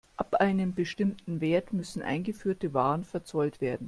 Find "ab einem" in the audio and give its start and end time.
0.17-0.73